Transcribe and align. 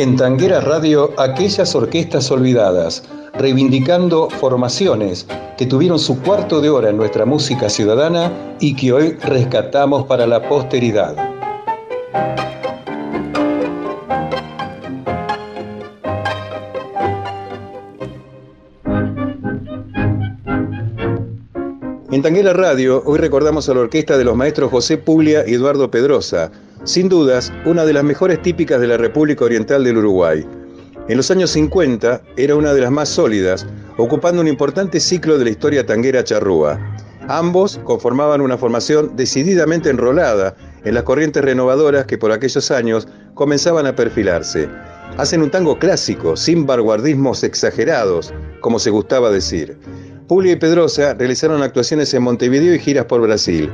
En 0.00 0.16
Tanguera 0.16 0.62
Radio, 0.62 1.12
aquellas 1.18 1.74
orquestas 1.74 2.30
olvidadas, 2.30 3.02
reivindicando 3.34 4.30
formaciones 4.30 5.26
que 5.58 5.66
tuvieron 5.66 5.98
su 5.98 6.22
cuarto 6.22 6.62
de 6.62 6.70
hora 6.70 6.88
en 6.88 6.96
nuestra 6.96 7.26
música 7.26 7.68
ciudadana 7.68 8.32
y 8.60 8.74
que 8.76 8.94
hoy 8.94 9.10
rescatamos 9.22 10.06
para 10.06 10.26
la 10.26 10.48
posteridad. 10.48 11.14
En 22.10 22.22
Tanguera 22.22 22.54
Radio, 22.54 23.02
hoy 23.04 23.18
recordamos 23.18 23.68
a 23.68 23.74
la 23.74 23.80
orquesta 23.80 24.16
de 24.16 24.24
los 24.24 24.34
maestros 24.34 24.70
José 24.70 24.96
Puglia 24.96 25.44
y 25.46 25.52
Eduardo 25.52 25.90
Pedrosa, 25.90 26.50
sin 26.84 27.08
dudas, 27.08 27.52
una 27.64 27.84
de 27.84 27.92
las 27.92 28.04
mejores 28.04 28.40
típicas 28.40 28.80
de 28.80 28.86
la 28.86 28.96
República 28.96 29.44
Oriental 29.44 29.84
del 29.84 29.98
Uruguay. 29.98 30.46
En 31.08 31.16
los 31.16 31.30
años 31.30 31.50
50 31.50 32.22
era 32.36 32.56
una 32.56 32.72
de 32.72 32.80
las 32.80 32.90
más 32.90 33.08
sólidas, 33.08 33.66
ocupando 33.96 34.40
un 34.40 34.48
importante 34.48 35.00
ciclo 35.00 35.38
de 35.38 35.44
la 35.44 35.50
historia 35.50 35.84
tanguera 35.84 36.24
charrúa. 36.24 36.78
Ambos 37.28 37.80
conformaban 37.84 38.40
una 38.40 38.56
formación 38.56 39.14
decididamente 39.14 39.90
enrolada 39.90 40.56
en 40.84 40.94
las 40.94 41.02
corrientes 41.02 41.44
renovadoras 41.44 42.06
que 42.06 42.18
por 42.18 42.32
aquellos 42.32 42.70
años 42.70 43.08
comenzaban 43.34 43.86
a 43.86 43.94
perfilarse. 43.94 44.68
Hacen 45.18 45.42
un 45.42 45.50
tango 45.50 45.78
clásico, 45.78 46.36
sin 46.36 46.66
vanguardismos 46.66 47.44
exagerados, 47.44 48.32
como 48.60 48.78
se 48.78 48.90
gustaba 48.90 49.30
decir. 49.30 49.78
Puglia 50.28 50.52
y 50.52 50.56
Pedrosa 50.56 51.14
realizaron 51.14 51.62
actuaciones 51.62 52.14
en 52.14 52.22
Montevideo 52.22 52.74
y 52.74 52.78
giras 52.78 53.04
por 53.04 53.20
Brasil. 53.20 53.68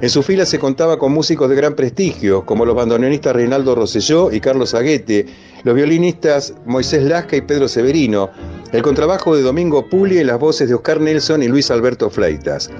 En 0.00 0.10
su 0.10 0.22
fila 0.22 0.46
se 0.46 0.60
contaba 0.60 0.96
con 0.96 1.10
músicos 1.10 1.50
de 1.50 1.56
gran 1.56 1.74
prestigio, 1.74 2.46
como 2.46 2.64
los 2.64 2.76
bandoneonistas 2.76 3.34
Reinaldo 3.34 3.74
Rosselló 3.74 4.30
y 4.30 4.38
Carlos 4.38 4.72
Aguete, 4.72 5.26
los 5.64 5.74
violinistas 5.74 6.54
Moisés 6.66 7.02
Lasca 7.02 7.34
y 7.34 7.40
Pedro 7.40 7.66
Severino, 7.66 8.30
el 8.70 8.82
contrabajo 8.82 9.34
de 9.34 9.42
Domingo 9.42 9.88
Puglia 9.88 10.20
y 10.20 10.24
las 10.24 10.38
voces 10.38 10.68
de 10.68 10.76
Oscar 10.76 11.00
Nelson 11.00 11.42
y 11.42 11.48
Luis 11.48 11.72
Alberto 11.72 12.10
Fleitas. 12.10 12.70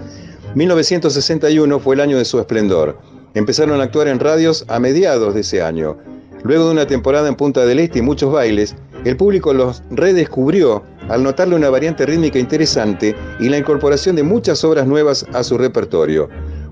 1961 0.54 1.80
fue 1.80 1.96
el 1.96 2.02
año 2.02 2.18
de 2.18 2.24
su 2.24 2.38
esplendor. 2.38 2.96
Empezaron 3.34 3.80
a 3.80 3.84
actuar 3.84 4.06
en 4.06 4.20
radios 4.20 4.64
a 4.68 4.78
mediados 4.78 5.34
de 5.34 5.40
ese 5.40 5.60
año. 5.60 5.98
Luego 6.44 6.66
de 6.66 6.70
una 6.70 6.86
temporada 6.86 7.26
en 7.26 7.34
Punta 7.34 7.66
del 7.66 7.80
Este 7.80 7.98
y 7.98 8.02
muchos 8.02 8.32
bailes, 8.32 8.76
el 9.04 9.16
público 9.16 9.52
los 9.52 9.82
redescubrió 9.90 10.84
al 11.08 11.24
notarle 11.24 11.56
una 11.56 11.68
variante 11.68 12.06
rítmica 12.06 12.38
interesante 12.38 13.16
y 13.40 13.48
la 13.48 13.58
incorporación 13.58 14.14
de 14.14 14.22
muchas 14.22 14.62
obras 14.62 14.86
nuevas 14.86 15.26
a 15.32 15.42
su 15.42 15.58
repertorio. 15.58 16.28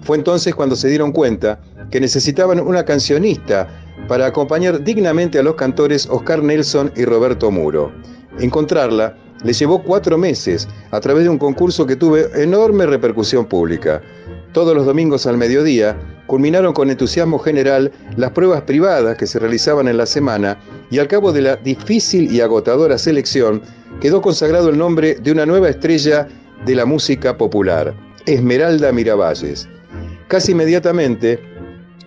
Fue 0.07 0.17
entonces 0.17 0.55
cuando 0.55 0.77
se 0.77 0.87
dieron 0.87 1.11
cuenta 1.11 1.59
que 1.91 2.01
necesitaban 2.01 2.61
una 2.61 2.85
cancionista 2.85 3.67
para 4.07 4.27
acompañar 4.27 4.85
dignamente 4.85 5.41
a 5.41 5.43
los 5.43 5.57
cantores 5.57 6.07
Oscar 6.09 6.45
Nelson 6.45 6.93
y 6.95 7.05
Roberto 7.05 7.51
Muro. 7.51 7.91
Encontrarla 8.39 9.17
les 9.43 9.59
llevó 9.59 9.83
cuatro 9.83 10.17
meses 10.17 10.69
a 10.93 11.01
través 11.01 11.25
de 11.25 11.31
un 11.31 11.39
concurso 11.39 11.87
que 11.87 11.97
tuvo 11.97 12.19
enorme 12.19 12.87
repercusión 12.87 13.47
pública. 13.47 14.01
Todos 14.53 14.77
los 14.77 14.87
domingos 14.87 15.27
al 15.27 15.39
mediodía 15.39 15.99
culminaron 16.29 16.73
con 16.73 16.89
entusiasmo 16.89 17.41
general 17.41 17.91
las 18.17 18.31
pruebas 18.31 18.63
privadas 18.63 19.17
que 19.17 19.27
se 19.27 19.41
realizaban 19.41 19.89
en 19.89 19.97
la 19.97 20.07
semana 20.07 20.57
y 20.89 21.01
al 21.01 21.09
cabo 21.09 21.33
de 21.33 21.43
la 21.43 21.57
difícil 21.57 22.33
y 22.33 22.41
agotadora 22.41 22.97
selección 22.97 23.61
quedó 24.01 24.23
consagrado 24.23 24.69
el 24.69 24.79
nombre 24.79 25.17
de 25.17 25.33
una 25.33 25.47
nueva 25.47 25.69
estrella 25.69 26.29
de 26.65 26.77
la 26.77 26.87
música 26.87 27.37
popular, 27.37 27.93
Esmeralda 28.25 28.93
Miravalles. 28.93 29.69
Casi 30.29 30.53
inmediatamente 30.53 31.41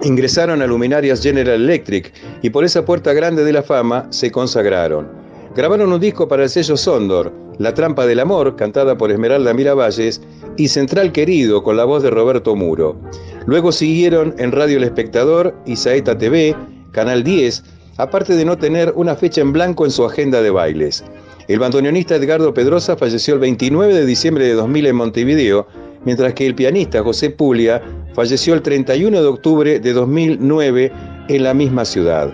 ingresaron 0.03 0.62
a 0.62 0.67
luminarias 0.67 1.22
General 1.22 1.56
Electric 1.56 2.14
y 2.42 2.50
por 2.50 2.66
esa 2.66 2.84
puerta 2.84 3.14
grande 3.14 3.45
de 3.45 3.53
la 3.53 3.64
fama 3.64 4.08
se 4.09 4.30
consagraron. 4.30 5.08
Grabaron 5.56 5.92
un 5.92 6.00
disco 6.00 6.28
para 6.28 6.44
el 6.44 6.50
sello 6.50 6.76
Sondor, 6.78 7.34
La 7.58 7.73
Trampa 7.73 8.06
del 8.06 8.20
Amor, 8.20 8.55
cantada 8.55 8.98
por 8.98 9.11
Esmeralda 9.11 9.54
Miravalles, 9.54 10.21
y 10.58 10.67
Central 10.67 11.11
Querido, 11.11 11.64
con 11.64 11.77
la 11.77 11.86
voz 11.86 12.04
de 12.04 12.10
Roberto 12.10 12.55
Muro. 12.55 12.98
Luego 13.45 13.71
siguieron 13.71 14.36
en 14.38 14.52
Radio 14.52 14.77
El 14.77 14.83
Espectador 14.83 15.55
y 15.66 15.76
Saeta 15.77 16.17
TV, 16.17 16.55
Canal 16.92 17.23
10, 17.23 17.64
aparte 17.98 18.36
de 18.36 18.45
no 18.45 18.58
tener 18.58 18.93
una 18.95 19.16
fecha 19.16 19.42
en 19.42 19.54
blanco 19.54 19.86
en 19.86 19.92
su 19.92 20.05
agenda 20.05 20.42
de 20.42 20.49
bailes. 20.49 21.04
El 21.48 21.60
bandoneonista 21.60 22.16
Edgardo 22.16 22.54
Pedrosa 22.54 22.95
falleció 22.95 23.33
el 23.33 23.39
29 23.39 23.93
de 23.93 24.05
diciembre 24.05 24.45
de 24.45 24.54
2000 24.54 24.86
en 24.86 24.95
Montevideo, 24.95 25.67
mientras 26.05 26.33
que 26.33 26.45
el 26.45 26.55
pianista 26.55 27.02
José 27.02 27.30
Puglia 27.32 27.82
falleció 28.14 28.53
el 28.53 28.61
31 28.61 29.21
de 29.21 29.27
octubre 29.27 29.80
de 29.80 29.93
2009 29.93 30.92
en 31.27 31.43
la 31.43 31.53
misma 31.53 31.86
ciudad. 31.86 32.33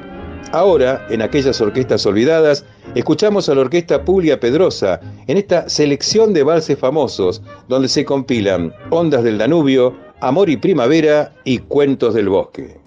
Ahora, 0.52 1.06
en 1.10 1.22
aquellas 1.22 1.60
orquestas 1.60 2.06
olvidadas, 2.06 2.66
escuchamos 2.94 3.50
a 3.50 3.56
la 3.56 3.62
orquesta 3.62 4.04
Puglia 4.06 4.40
Pedrosa 4.40 5.02
en 5.28 5.38
esta 5.38 5.68
selección 5.68 6.34
de 6.34 6.44
valses 6.44 6.80
famosos 6.80 7.42
donde 7.68 7.90
se 7.90 8.06
compilan 8.06 8.74
Ondas 8.90 9.24
del 9.24 9.38
Danubio, 9.38 9.96
Amor 10.22 10.50
y 10.50 10.58
Primavera 10.58 11.34
y 11.44 11.58
Cuentos 11.58 12.14
del 12.14 12.30
Bosque. 12.30 12.85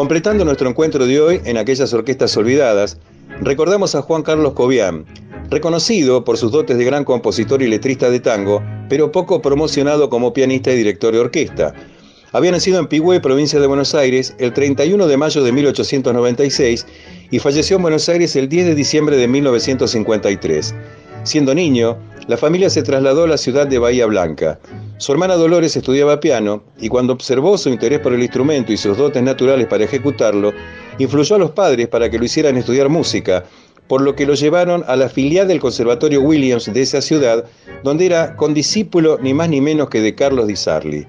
Completando 0.00 0.46
nuestro 0.46 0.66
encuentro 0.66 1.06
de 1.06 1.20
hoy 1.20 1.42
en 1.44 1.58
aquellas 1.58 1.92
orquestas 1.92 2.34
olvidadas, 2.34 2.96
recordamos 3.42 3.94
a 3.94 4.00
Juan 4.00 4.22
Carlos 4.22 4.54
Cobian, 4.54 5.04
reconocido 5.50 6.24
por 6.24 6.38
sus 6.38 6.50
dotes 6.52 6.78
de 6.78 6.86
gran 6.86 7.04
compositor 7.04 7.60
y 7.60 7.68
letrista 7.68 8.08
de 8.08 8.18
tango, 8.18 8.62
pero 8.88 9.12
poco 9.12 9.42
promocionado 9.42 10.08
como 10.08 10.32
pianista 10.32 10.72
y 10.72 10.78
director 10.78 11.12
de 11.12 11.20
orquesta. 11.20 11.74
Había 12.32 12.50
nacido 12.50 12.78
en 12.78 12.86
Pigüé, 12.86 13.20
provincia 13.20 13.60
de 13.60 13.66
Buenos 13.66 13.94
Aires, 13.94 14.34
el 14.38 14.54
31 14.54 15.06
de 15.06 15.16
mayo 15.18 15.44
de 15.44 15.52
1896 15.52 16.86
y 17.30 17.38
falleció 17.38 17.76
en 17.76 17.82
Buenos 17.82 18.08
Aires 18.08 18.34
el 18.36 18.48
10 18.48 18.68
de 18.68 18.74
diciembre 18.74 19.18
de 19.18 19.28
1953. 19.28 20.74
Siendo 21.24 21.54
niño, 21.54 21.98
la 22.26 22.36
familia 22.36 22.70
se 22.70 22.82
trasladó 22.82 23.24
a 23.24 23.28
la 23.28 23.36
ciudad 23.36 23.66
de 23.66 23.78
Bahía 23.78 24.06
Blanca. 24.06 24.58
Su 24.98 25.12
hermana 25.12 25.36
Dolores 25.36 25.76
estudiaba 25.76 26.20
piano 26.20 26.62
y 26.78 26.88
cuando 26.88 27.12
observó 27.12 27.56
su 27.58 27.68
interés 27.68 28.00
por 28.00 28.12
el 28.12 28.22
instrumento 28.22 28.72
y 28.72 28.76
sus 28.76 28.96
dotes 28.96 29.22
naturales 29.22 29.66
para 29.66 29.84
ejecutarlo, 29.84 30.52
influyó 30.98 31.36
a 31.36 31.38
los 31.38 31.50
padres 31.52 31.88
para 31.88 32.10
que 32.10 32.18
lo 32.18 32.24
hicieran 32.24 32.56
estudiar 32.56 32.88
música, 32.88 33.44
por 33.88 34.02
lo 34.02 34.14
que 34.14 34.26
lo 34.26 34.34
llevaron 34.34 34.84
a 34.86 34.94
la 34.96 35.08
filial 35.08 35.48
del 35.48 35.60
Conservatorio 35.60 36.20
Williams 36.20 36.72
de 36.72 36.82
esa 36.82 37.00
ciudad, 37.00 37.44
donde 37.82 38.06
era 38.06 38.36
condiscípulo 38.36 39.18
ni 39.20 39.34
más 39.34 39.48
ni 39.48 39.60
menos 39.60 39.88
que 39.88 40.00
de 40.00 40.14
Carlos 40.14 40.46
Di 40.46 40.56
Sarli. 40.56 41.06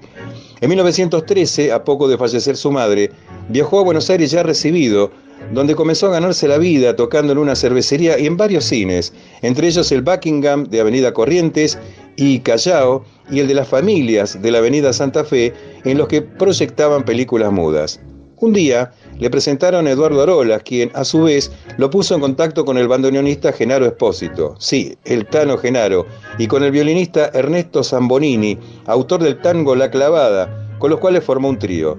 En 0.60 0.68
1913, 0.68 1.72
a 1.72 1.84
poco 1.84 2.08
de 2.08 2.18
fallecer 2.18 2.56
su 2.56 2.70
madre, 2.72 3.10
viajó 3.48 3.80
a 3.80 3.84
Buenos 3.84 4.08
Aires 4.10 4.30
ya 4.30 4.42
recibido, 4.42 5.10
donde 5.52 5.74
comenzó 5.74 6.06
a 6.06 6.12
ganarse 6.12 6.48
la 6.48 6.58
vida 6.58 6.96
tocando 6.96 7.32
en 7.32 7.38
una 7.38 7.56
cervecería 7.56 8.18
y 8.18 8.26
en 8.26 8.36
varios 8.36 8.64
cines, 8.64 9.12
entre 9.42 9.68
ellos 9.68 9.90
el 9.92 10.02
Buckingham 10.02 10.64
de 10.64 10.80
Avenida 10.80 11.12
Corrientes 11.12 11.78
y 12.16 12.40
Callao 12.40 13.04
y 13.30 13.40
el 13.40 13.48
de 13.48 13.54
las 13.54 13.68
familias 13.68 14.40
de 14.40 14.50
la 14.50 14.58
Avenida 14.58 14.92
Santa 14.92 15.24
Fe, 15.24 15.52
en 15.84 15.98
los 15.98 16.08
que 16.08 16.22
proyectaban 16.22 17.04
películas 17.04 17.52
mudas. 17.52 18.00
Un 18.42 18.52
día 18.52 18.90
le 19.20 19.30
presentaron 19.30 19.86
a 19.86 19.92
Eduardo 19.92 20.20
Arola, 20.20 20.58
quien 20.58 20.90
a 20.94 21.04
su 21.04 21.22
vez 21.22 21.52
lo 21.76 21.90
puso 21.90 22.16
en 22.16 22.20
contacto 22.20 22.64
con 22.64 22.76
el 22.76 22.88
bandoneonista 22.88 23.52
Genaro 23.52 23.86
Espósito, 23.86 24.56
sí, 24.58 24.96
el 25.04 25.26
Tano 25.26 25.56
Genaro, 25.58 26.06
y 26.38 26.48
con 26.48 26.64
el 26.64 26.72
violinista 26.72 27.30
Ernesto 27.32 27.84
Zambonini, 27.84 28.58
autor 28.86 29.22
del 29.22 29.40
tango 29.40 29.76
La 29.76 29.92
Clavada, 29.92 30.66
con 30.80 30.90
los 30.90 30.98
cuales 30.98 31.22
formó 31.22 31.50
un 31.50 31.58
trío. 31.60 31.96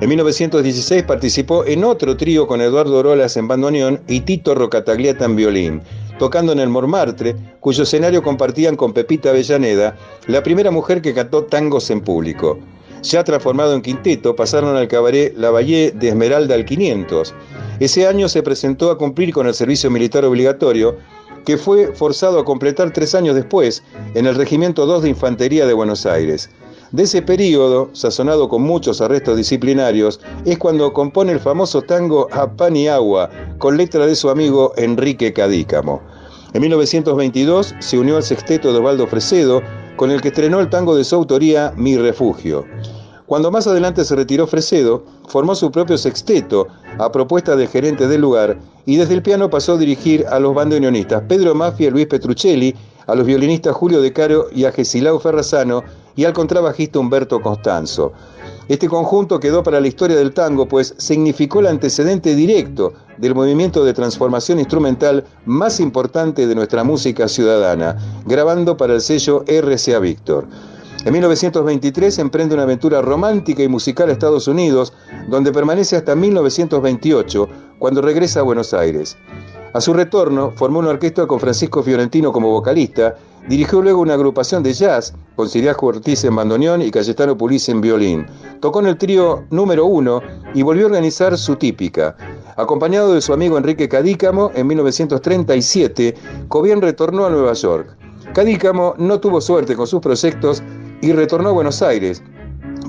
En 0.00 0.08
1916 0.08 1.02
participó 1.02 1.66
en 1.66 1.84
otro 1.84 2.16
trío 2.16 2.46
con 2.46 2.62
Eduardo 2.62 2.96
Orolas 2.96 3.36
en 3.36 3.46
bandoneón 3.46 4.00
y 4.08 4.20
Tito 4.20 4.54
Rocatagliata 4.54 5.26
en 5.26 5.36
violín, 5.36 5.82
tocando 6.18 6.52
en 6.52 6.58
el 6.58 6.70
Montmartre, 6.70 7.36
cuyo 7.60 7.82
escenario 7.82 8.22
compartían 8.22 8.76
con 8.76 8.94
Pepita 8.94 9.28
Avellaneda, 9.28 9.94
la 10.26 10.42
primera 10.42 10.70
mujer 10.70 11.02
que 11.02 11.12
cantó 11.12 11.44
tangos 11.44 11.90
en 11.90 12.00
público. 12.00 12.58
Ya 13.02 13.24
transformado 13.24 13.74
en 13.74 13.82
quinteto, 13.82 14.34
pasaron 14.34 14.74
al 14.74 14.88
cabaret 14.88 15.34
La 15.36 15.50
Valle 15.50 15.92
de 15.94 16.08
Esmeralda 16.08 16.54
al 16.54 16.64
500. 16.64 17.34
Ese 17.78 18.06
año 18.06 18.30
se 18.30 18.42
presentó 18.42 18.90
a 18.90 18.96
cumplir 18.96 19.34
con 19.34 19.46
el 19.48 19.54
servicio 19.54 19.90
militar 19.90 20.24
obligatorio, 20.24 20.96
que 21.44 21.58
fue 21.58 21.92
forzado 21.92 22.38
a 22.38 22.44
completar 22.46 22.90
tres 22.90 23.14
años 23.14 23.34
después 23.34 23.82
en 24.14 24.26
el 24.26 24.34
Regimiento 24.34 24.86
2 24.86 25.02
de 25.02 25.10
Infantería 25.10 25.66
de 25.66 25.74
Buenos 25.74 26.06
Aires. 26.06 26.48
De 26.92 27.04
ese 27.04 27.22
periodo, 27.22 27.88
sazonado 27.92 28.48
con 28.48 28.62
muchos 28.62 29.00
arrestos 29.00 29.36
disciplinarios, 29.36 30.18
es 30.44 30.58
cuando 30.58 30.92
compone 30.92 31.30
el 31.30 31.38
famoso 31.38 31.82
tango 31.82 32.26
A 32.32 32.50
Pan 32.50 32.74
y 32.74 32.88
Agua, 32.88 33.30
con 33.58 33.76
letra 33.76 34.08
de 34.08 34.16
su 34.16 34.28
amigo 34.28 34.72
Enrique 34.76 35.32
Cadícamo. 35.32 36.02
En 36.52 36.62
1922 36.62 37.76
se 37.78 37.96
unió 37.96 38.16
al 38.16 38.24
sexteto 38.24 38.72
de 38.72 38.80
Osvaldo 38.80 39.06
Fresedo, 39.06 39.62
con 39.94 40.10
el 40.10 40.20
que 40.20 40.28
estrenó 40.28 40.58
el 40.58 40.68
tango 40.68 40.96
de 40.96 41.04
su 41.04 41.14
autoría 41.14 41.72
Mi 41.76 41.96
Refugio. 41.96 42.64
Cuando 43.26 43.52
más 43.52 43.68
adelante 43.68 44.04
se 44.04 44.16
retiró 44.16 44.48
Fresedo, 44.48 45.04
formó 45.28 45.54
su 45.54 45.70
propio 45.70 45.96
sexteto 45.96 46.66
a 46.98 47.12
propuesta 47.12 47.54
del 47.54 47.68
gerente 47.68 48.08
del 48.08 48.22
lugar 48.22 48.58
y 48.84 48.96
desde 48.96 49.14
el 49.14 49.22
piano 49.22 49.48
pasó 49.48 49.74
a 49.74 49.78
dirigir 49.78 50.26
a 50.28 50.40
los 50.40 50.52
bandoneonistas 50.52 51.22
Pedro 51.28 51.54
Mafia 51.54 51.86
y 51.86 51.90
Luis 51.92 52.06
Petruccelli, 52.08 52.74
a 53.06 53.14
los 53.14 53.24
violinistas 53.24 53.76
Julio 53.76 54.00
De 54.00 54.12
Caro 54.12 54.48
y 54.52 54.64
a 54.64 54.72
Gesilao 54.72 55.20
Ferrazano 55.20 55.84
y 56.16 56.24
al 56.24 56.32
contrabajista 56.32 56.98
Humberto 56.98 57.40
Costanzo. 57.40 58.12
Este 58.68 58.88
conjunto 58.88 59.40
quedó 59.40 59.62
para 59.64 59.80
la 59.80 59.88
historia 59.88 60.16
del 60.16 60.32
tango, 60.32 60.66
pues 60.66 60.94
significó 60.96 61.60
el 61.60 61.66
antecedente 61.66 62.36
directo 62.36 62.92
del 63.18 63.34
movimiento 63.34 63.84
de 63.84 63.92
transformación 63.92 64.60
instrumental 64.60 65.24
más 65.44 65.80
importante 65.80 66.46
de 66.46 66.54
nuestra 66.54 66.84
música 66.84 67.26
ciudadana, 67.26 67.96
grabando 68.26 68.76
para 68.76 68.94
el 68.94 69.00
sello 69.00 69.44
RCA 69.46 69.98
Víctor. 69.98 70.46
En 71.04 71.12
1923 71.14 72.18
emprende 72.18 72.54
una 72.54 72.64
aventura 72.64 73.00
romántica 73.00 73.62
y 73.62 73.68
musical 73.68 74.10
a 74.10 74.12
Estados 74.12 74.46
Unidos, 74.46 74.92
donde 75.28 75.50
permanece 75.50 75.96
hasta 75.96 76.14
1928, 76.14 77.48
cuando 77.78 78.02
regresa 78.02 78.40
a 78.40 78.44
Buenos 78.44 78.74
Aires. 78.74 79.16
A 79.72 79.80
su 79.80 79.92
retorno, 79.92 80.52
formó 80.56 80.80
una 80.80 80.90
orquesta 80.90 81.26
con 81.26 81.40
Francisco 81.40 81.82
Fiorentino 81.82 82.32
como 82.32 82.50
vocalista 82.50 83.14
Dirigió 83.48 83.80
luego 83.80 84.00
una 84.00 84.14
agrupación 84.14 84.62
de 84.62 84.74
jazz 84.74 85.14
con 85.34 85.48
Siriaco 85.48 85.86
Ortiz 85.86 86.24
en 86.24 86.36
bandoneón 86.36 86.82
y 86.82 86.90
Cayetano 86.90 87.36
Pulis 87.36 87.68
en 87.68 87.80
violín. 87.80 88.26
Tocó 88.60 88.80
en 88.80 88.86
el 88.86 88.98
trío 88.98 89.44
número 89.50 89.86
uno 89.86 90.20
y 90.54 90.62
volvió 90.62 90.84
a 90.84 90.86
organizar 90.86 91.36
su 91.38 91.56
típica. 91.56 92.16
Acompañado 92.56 93.14
de 93.14 93.20
su 93.22 93.32
amigo 93.32 93.56
Enrique 93.56 93.88
Cadícamo, 93.88 94.50
en 94.54 94.66
1937, 94.66 96.14
Cobian 96.48 96.82
retornó 96.82 97.24
a 97.24 97.30
Nueva 97.30 97.54
York. 97.54 97.96
Cadícamo 98.34 98.94
no 98.98 99.18
tuvo 99.18 99.40
suerte 99.40 99.74
con 99.74 99.86
sus 99.86 100.00
proyectos 100.00 100.62
y 101.00 101.12
retornó 101.12 101.48
a 101.48 101.52
Buenos 101.52 101.80
Aires, 101.80 102.22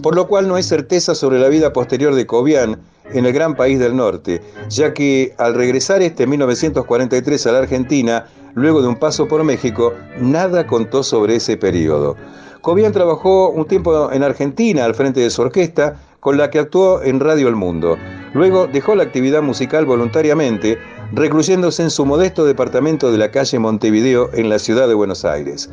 por 0.04 0.16
lo 0.16 0.28
cual 0.28 0.48
no 0.48 0.56
hay 0.56 0.64
certeza 0.64 1.16
sobre 1.16 1.40
la 1.40 1.48
vida 1.48 1.72
posterior 1.72 2.14
de 2.14 2.28
Cobian 2.28 2.82
en 3.14 3.26
el 3.26 3.34
gran 3.34 3.56
país 3.56 3.80
del 3.80 3.96
norte, 3.96 4.42
ya 4.70 4.94
que 4.94 5.34
al 5.38 5.54
regresar 5.54 6.02
este 6.02 6.24
en 6.24 6.32
1943 6.32 7.48
a 7.48 7.52
la 7.52 7.60
Argentina, 7.60 8.26
luego 8.54 8.82
de 8.82 8.88
un 8.88 8.96
paso 8.98 9.28
por 9.28 9.44
México, 9.44 9.94
nada 10.20 10.68
contó 10.68 11.04
sobre 11.04 11.36
ese 11.36 11.58
periodo. 11.58 12.16
Cobian 12.62 12.92
trabajó 12.92 13.50
un 13.50 13.66
tiempo 13.66 14.12
en 14.12 14.24
Argentina 14.24 14.86
al 14.86 14.96
frente 14.96 15.20
de 15.20 15.30
su 15.30 15.42
orquesta, 15.42 16.00
con 16.20 16.38
la 16.38 16.52
que 16.52 16.60
actuó 16.60 17.02
en 17.02 17.20
Radio 17.20 17.48
El 17.48 17.56
Mundo. 17.56 17.98
Luego 18.34 18.68
dejó 18.68 18.94
la 18.94 19.04
actividad 19.04 19.42
musical 19.42 19.86
voluntariamente, 19.86 20.78
recluyéndose 21.12 21.82
en 21.82 21.90
su 21.90 22.06
modesto 22.06 22.46
departamento 22.46 23.12
de 23.12 23.18
la 23.18 23.32
calle 23.32 23.58
Montevideo 23.58 24.30
en 24.34 24.48
la 24.48 24.60
ciudad 24.60 24.88
de 24.88 24.94
Buenos 24.94 25.26
Aires. 25.26 25.70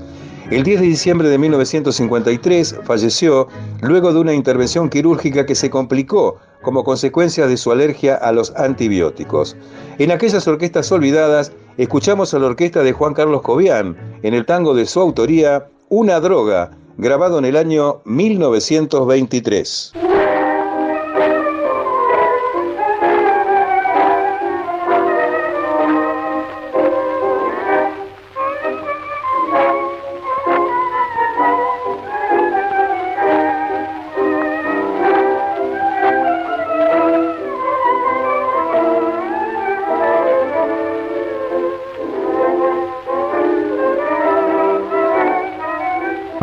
El 0.51 0.63
10 0.63 0.81
de 0.81 0.87
diciembre 0.87 1.29
de 1.29 1.37
1953 1.37 2.77
falleció 2.85 3.49
luego 3.83 4.15
de 4.15 4.21
una 4.21 4.33
intervención 4.33 4.89
quirúrgica 4.89 5.45
que 5.45 5.55
se 5.55 5.69
complicó 5.69 6.39
como 6.63 6.85
consecuencia 6.85 7.47
de 7.47 7.57
su 7.57 7.73
alergia 7.73 8.17
a 8.17 8.33
los 8.33 8.55
antibióticos. 8.57 9.57
En 9.99 10.11
aquellas 10.11 10.47
orquestas 10.49 10.91
olvidadas, 10.93 11.53
escuchamos 11.77 12.35
a 12.35 12.39
la 12.39 12.47
orquesta 12.47 12.83
de 12.83 12.93
Juan 12.93 13.15
Carlos 13.15 13.43
Cobian 13.43 13.97
en 14.23 14.35
el 14.35 14.47
tango 14.47 14.75
de 14.75 14.87
su 14.87 15.01
autoría, 15.01 15.67
Una 15.89 16.21
droga, 16.21 16.71
grabado 16.99 17.39
en 17.39 17.47
el 17.47 17.57
año 17.57 18.03
1923. 18.05 20.08